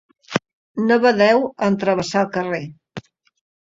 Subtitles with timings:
[0.85, 2.67] No badeu en travessar el carrer.